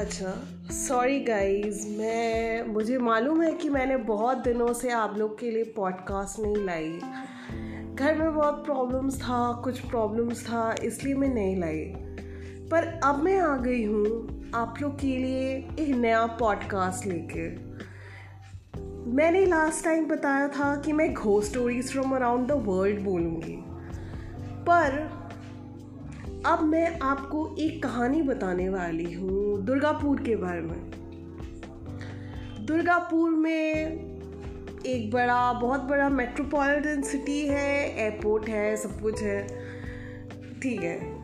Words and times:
अच्छा। 0.00 0.34
Sorry 0.70 1.20
guys 1.20 1.96
मैं, 1.98 2.66
मुझे 2.66 2.98
मालूम 2.98 3.42
है 3.42 3.52
कि 3.52 3.68
मैंने 3.68 3.96
बहुत 3.96 4.38
दिनों 4.38 4.72
से 4.72 4.90
आप 4.90 5.18
लोग 5.18 5.38
के 5.38 5.50
लिए 5.50 5.64
पॉडकास्ट 5.64 6.40
नहीं 6.40 6.56
लाई। 6.56 7.00
घर 7.94 8.16
में 8.18 8.34
बहुत 8.34 8.64
प्रॉब्लम्स 8.64 9.22
था, 9.22 9.52
कुछ 9.52 9.80
प्रॉब्लम्स 9.80 10.44
था, 10.44 10.74
इसलिए 10.82 11.14
मैं 11.14 11.34
नहीं 11.34 11.60
लाई। 11.60 11.84
पर 12.68 13.00
अब 13.04 13.22
मैं 13.22 13.40
आ 13.40 13.56
गई 13.56 13.84
हूँ 13.84 14.50
आप 14.54 14.74
लोग 14.82 15.00
के 15.00 15.16
लिए 15.16 15.68
एक 15.78 15.88
नया 15.88 16.26
पॉडकास्ट 16.26 17.06
लेके। 17.06 17.48
मैंने 19.10 19.46
लास्ट 19.46 19.84
टाइम 19.84 20.08
बताया 20.08 20.48
था 20.48 20.76
कि 20.76 20.92
मैं 20.92 21.14
घो 21.14 21.40
stories 21.40 21.92
from 21.92 22.16
around 22.16 22.48
the 22.48 22.52
world 22.52 23.00
बोलूँगी। 23.00 23.64
पर 24.40 25.19
अब 26.46 26.60
मैं 26.60 27.00
आपको 27.00 27.56
एक 27.58 27.82
कहानी 27.82 28.22
बताने 28.22 28.68
वाली 28.68 29.12
हूँ 29.12 29.64
दुर्गापुर 29.64 30.20
के 30.20 30.36
बारे 30.36 30.60
में। 30.60 30.90
दुर्गापुर 32.66 33.30
में 33.30 33.74
एक 34.86 35.10
बड़ा, 35.10 35.52
बहुत 35.52 35.80
बड़ा 35.80 36.08
मेट्रोपॉलिटन 36.08 37.02
सिटी 37.02 37.46
है 37.46 37.98
एयरपोर्ट 38.04 38.48
है, 38.48 38.76
सब 38.76 39.00
कुछ 39.00 39.22
है। 39.22 39.46
ठीक 40.62 40.82
है। 40.82 41.22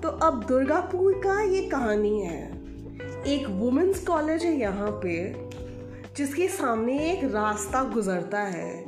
तो 0.00 0.08
अब 0.08 0.44
दुर्गापुर 0.48 1.12
का 1.12 1.42
ये 1.42 1.68
कहानी 1.68 2.20
है। 2.20 2.62
एक 3.26 3.46
वुमेंस 3.48 4.06
कॉलेज 4.06 4.44
है 4.44 4.60
यहाँ 4.60 4.90
पे, 4.90 5.34
जिसके 6.16 6.48
सामने 6.48 7.12
एक 7.12 7.24
रास्ता 7.24 7.84
गुजरता 7.84 8.40
है। 8.40 8.80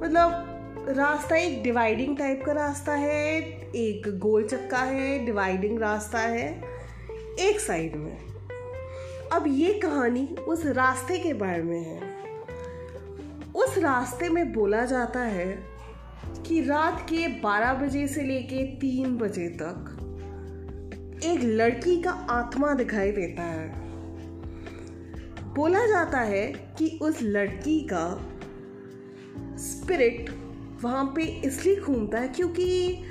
मतलब 0.00 0.50
रास्ता 0.88 1.36
एक 1.36 1.62
डिवाइडिंग 1.62 2.16
टाइप 2.16 2.42
का 2.46 2.52
रास्ता 2.52 2.94
है, 2.94 3.40
एक 3.70 4.18
गोल 4.18 4.44
चक्का 4.44 4.78
है 4.78 5.24
डिवाइडिंग 5.26 5.78
रास्ता 5.78 6.18
है, 6.18 6.62
एक 7.40 7.60
साइड 7.60 7.96
में। 7.96 8.16
अब 9.32 9.44
ये 9.48 9.72
कहानी 9.72 10.26
उस 10.48 10.66
रास्ते 10.66 11.18
के 11.18 11.32
बारे 11.32 11.62
में 11.62 11.80
है। 11.80 12.00
उस 13.52 13.78
रास्ते 13.78 14.28
में 14.28 14.52
बोला 14.52 14.84
जाता 14.84 15.20
है 15.20 15.58
कि 16.46 16.60
रात 16.64 17.00
के 17.00 17.28
12 17.40 17.74
बजे 17.74 18.06
से 18.08 18.22
लेके 18.22 18.64
3 18.76 19.16
बजे 19.16 19.48
तक 19.48 19.90
एक 21.24 21.40
लड़की 21.42 22.02
का 22.02 22.10
आत्मा 22.10 22.72
दिखाई 22.72 23.12
देता 23.12 23.42
है। 23.42 23.68
बोला 25.54 25.86
जाता 25.86 26.20
है 26.20 26.46
कि 26.78 26.98
उस 27.02 27.18
लड़की 27.22 27.88
का 27.92 28.30
स्पिरिट 29.56 30.43
वहाँ 30.84 31.04
पे 31.16 31.22
इसलिए 31.22 31.80
घूमता 31.80 32.18
है 32.18 32.28
क्योंकि 32.28 33.02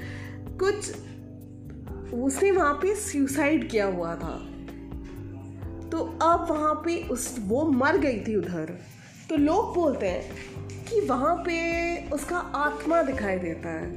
कुछ 0.60 0.92
उसने 2.14 2.52
वहाँ 2.52 2.74
पे 2.74 2.96
सुसाइड 2.96 3.70
किया 3.70 3.86
हुआ 3.86 4.16
था। 4.16 4.34
तो 5.92 5.98
अब 6.22 6.46
वहाँ 6.50 6.74
पे 6.76 7.02
उस, 7.08 7.36
वो 7.40 7.66
मर 7.66 7.98
गई 7.98 8.20
थी 8.20 8.36
उधर। 8.36 8.78
तो 9.30 9.36
लोग 9.36 9.74
बोलते 9.76 10.08
हैं 10.08 10.86
कि 10.86 11.00
वहाँ 11.00 11.36
पे 11.36 12.10
उसका 12.10 12.38
आत्मा 12.38 13.02
दिखाई 13.02 13.38
देता 13.40 13.70
है। 13.70 13.92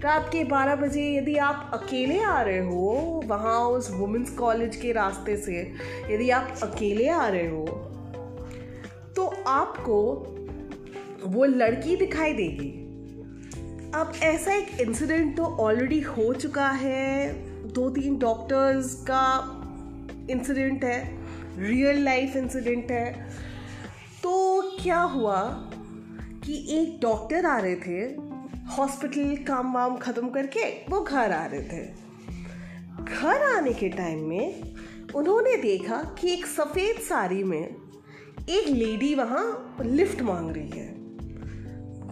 रात 0.00 0.28
के 0.28 0.44
12 0.44 0.76
बजे 0.76 1.02
यदि 1.16 1.36
आप 1.36 1.70
अकेले 1.74 2.20
आ 2.20 2.40
रहे 2.42 2.58
हो, 2.58 3.22
वहाँ 3.26 3.60
उस 3.60 3.90
वुमेंस 3.90 4.30
कॉलेज 4.30 4.76
के 4.76 4.92
रास्ते 4.92 5.36
से 5.36 5.60
यदि 6.10 6.30
आप 6.30 6.54
अकेले 6.62 7.08
आ 7.08 7.26
रहे 7.28 7.48
हो 7.48 7.64
तो 9.16 9.26
आपको 9.46 10.00
वो 11.24 11.44
लड़की 11.44 11.96
दिखाई 11.96 12.32
देगी। 12.32 12.83
अब 13.94 14.12
ऐसा 14.22 14.54
एक 14.54 14.80
इंसिडेंट 14.80 15.36
तो 15.36 15.44
ऑलरेडी 15.44 16.00
हो 16.00 16.32
चुका 16.34 16.68
है। 16.68 17.32
दो 17.72 17.90
तीन 17.90 18.18
डॉक्टर्स 18.18 18.94
का 19.10 19.26
इंसिडेंट 20.30 20.84
है 20.84 20.98
रियल 21.58 22.02
लाइफ 22.04 22.36
इंसिडेंट 22.36 22.90
है। 22.90 23.12
तो 24.22 24.62
क्या 24.82 25.00
हुआ 25.00 25.40
कि 26.44 26.56
एक 26.70 26.98
डॉक्टर 27.02 27.46
आ 27.46 27.58
रहे 27.58 27.76
थे 27.76 28.00
हॉस्पिटल 28.76 29.36
काम 29.36 29.72
वाम 29.74 29.96
ख़त्म 29.96 30.30
करके 30.30 30.64
वो 30.90 31.00
घर 31.00 31.32
आ 31.32 31.44
रहे 31.46 31.62
थे। 31.62 31.84
घर 33.04 33.42
आने 33.56 33.72
के 33.72 33.88
टाइम 33.88 34.28
में 34.28 34.74
उन्होंने 35.14 35.56
देखा 35.56 36.02
कि 36.20 36.32
एक 36.32 36.46
सफ़ेद 36.46 37.00
साड़ी 37.00 37.42
में 37.44 37.62
एक 37.62 38.68
लेडी 38.68 39.14
वहाँ 39.14 39.76
लिफ्ट 39.84 40.22
मांग 40.22 40.50
रही 40.50 40.68
है। 40.70 41.03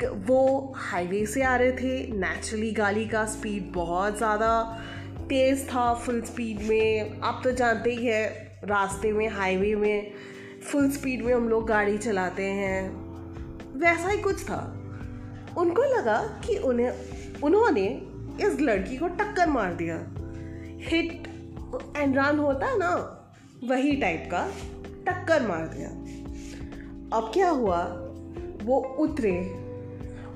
वो 0.06 0.72
हाईवे 0.76 1.26
से 1.26 1.42
आ 1.42 1.56
रहे 1.56 1.72
थे। 1.72 2.12
नेचुरली 2.12 2.72
गाड़ी 2.72 3.04
का 3.06 3.24
स्पीड 3.24 3.72
बहुत 3.72 4.16
ज़्यादा 4.16 4.80
तेज़ 5.28 5.64
था 5.66 5.94
फुल 5.94 6.22
स्पीड 6.22 6.62
में। 6.62 7.20
आप 7.20 7.40
तो 7.44 7.52
जानते 7.52 7.90
ही 7.90 8.06
हैं, 8.06 8.58
रास्ते 8.64 9.12
में 9.12 9.28
हाईवे 9.28 9.74
में 9.74 10.12
फुल 10.62 10.90
स्पीड 10.90 11.24
में 11.24 11.34
हम 11.34 11.48
लोग 11.48 11.66
गाड़ी 11.66 11.98
चलाते 11.98 12.42
हैं। 12.42 12.90
वैसा 13.78 14.08
ही 14.08 14.18
कुछ 14.18 14.44
था। 14.44 14.78
उनको 15.58 15.82
लगा 15.82 16.40
कि 16.46 16.56
उन्हें, 16.56 16.92
उन्होंने 17.44 17.86
इस 18.40 18.60
लड़की 18.60 18.96
को 18.96 19.08
टक्कर 19.08 19.48
मार 19.48 19.74
दिया। 19.74 19.96
हिट 20.90 21.12
एंड 21.96 22.18
रन 22.18 22.38
होता 22.38 22.66
है 22.66 22.78
ना, 22.78 23.18
वही 23.64 23.96
टाइप 23.96 24.28
का 24.30 24.46
टक्कर 25.06 25.46
मार 25.48 25.66
दिया। 25.66 25.88
अब 27.16 27.30
क्या 27.34 27.48
हुआ? 27.48 27.82
वो 28.62 28.96
उतरे। 28.98 29.61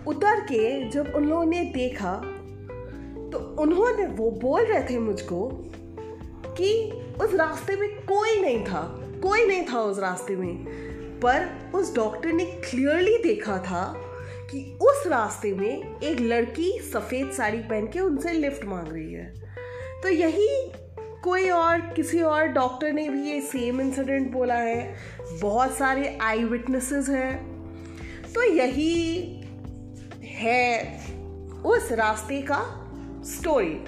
उतर 0.09 0.41
के 0.41 0.89
जब 0.89 1.12
उन 1.17 1.25
लोगों 1.25 1.44
ने 1.44 1.65
देखा 1.65 2.33
तो 3.33 3.39
उन्होंने 3.39 4.06
वो 4.06 4.31
बोल 4.31 4.62
रहे 4.62 4.83
थे 4.83 4.99
मुझको 4.99 5.50
कि 6.47 6.93
उस 7.22 7.34
रास्ते 7.34 7.77
में 7.77 7.89
कोई 7.89 8.41
नहीं 8.41 8.65
था, 8.65 9.11
कोई 9.22 9.47
नहीं 9.47 9.65
था 9.65 9.81
उस 9.81 9.99
रास्ते 9.99 10.37
में। 10.37 10.56
पर 11.21 11.71
उस 11.75 11.94
डॉक्टर 11.94 12.33
ने 12.33 12.44
क्लियरली 12.44 13.19
देखा 13.19 13.59
था 13.59 14.03
कि 14.50 14.78
उस 14.83 15.06
रास्ते 15.06 15.55
में 15.55 16.00
एक 16.00 16.21
लड़की 16.21 16.81
सफ़ेद 16.94 17.31
साड़ी 17.31 17.59
पहन 17.59 17.87
के 17.87 18.00
उनसे 18.00 18.33
लिफ्ट 18.33 18.65
मांग 18.65 18.93
रही 18.93 19.12
है। 19.12 19.34
तो 20.03 20.09
यही 20.09 20.73
कोई 21.23 21.49
और, 21.50 21.81
किसी 21.81 22.21
और 22.21 22.47
डॉक्टर 22.47 22.93
ने 22.93 23.09
भी 23.09 23.31
ये 23.31 23.41
सेम 23.41 23.81
इंसिडेंट 23.81 24.33
बोला 24.33 24.55
है। 24.55 24.94
बहुत 25.41 25.77
सारे 25.77 26.19
आई 26.21 26.44
विटनेसेस 26.44 27.09
हैं। 27.09 27.56
तो 28.34 28.43
यही 28.43 29.36
है 30.37 30.99
उस 31.65 31.93
रास्ते 31.93 32.43
का 32.43 32.91
story 33.25 33.85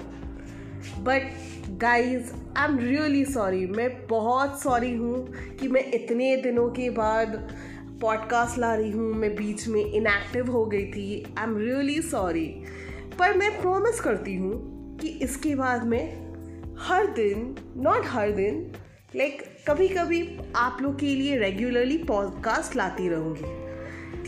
but 0.99 1.31
guys 1.69 2.31
I 2.57 2.67
am 2.67 2.77
really 2.79 3.25
sorry 3.25 3.67
मैं 3.67 4.07
बहुत 4.07 4.61
सॉरी 4.61 4.93
हूँ 4.93 5.33
कि 5.55 5.67
मैं 5.67 5.91
इतने 5.91 6.37
दिनों 6.37 6.69
के 6.69 6.89
बाद 6.89 7.55
पॉडकास्ट 8.01 8.57
ला 8.57 8.75
रही 8.75 8.91
हूँ। 8.91 9.13
मैं 9.13 9.35
बीच 9.35 9.67
में 9.67 9.85
इनएक्टिव 9.85 10.51
हो 10.51 10.65
गई 10.65 10.85
थी। 10.85 11.35
आई 11.37 11.43
एम 11.43 11.57
रियली 11.57 12.01
सॉरी 12.01 12.63
पर 13.19 13.37
मैं 13.37 13.61
प्रॉमिस 13.61 13.99
करती 13.99 14.35
हूँ 14.35 14.97
कि 14.97 15.07
इसके 15.07 15.55
बाद 15.55 15.85
मैं 15.85 16.05
हर 16.79 17.05
दिन 17.05 17.55
नॉट 17.77 18.01
हर 18.05 18.31
दिन 18.31 18.71
लाइक 19.15 19.41
like, 19.41 19.67
कभी 19.67 19.87
कभी 19.87 20.37
आप 20.55 20.77
लोग 20.81 20.99
के 20.99 21.15
लिए 21.15 21.37
रेगुलरली 21.37 21.97
पॉडकास्ट 21.97 22.75
लाती 22.75 23.09
रहूँगी। 23.09 23.68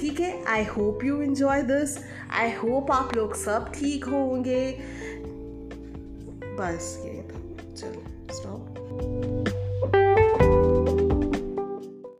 ठीक 0.01 0.19
है? 0.19 0.43
I 0.45 0.63
hope 0.63 1.03
you 1.03 1.21
enjoy 1.21 1.61
this 1.61 1.97
I 2.31 2.51
hope 2.51 2.91
आप 2.91 3.15
लोग 3.15 3.35
सब 3.35 3.71
ठीक 3.71 4.05
होंगे। 4.05 4.71
बस 6.59 7.01
ये 7.05 7.21
था। 7.21 7.75
चलो 7.75 8.03
स्टॉप 8.33 9.40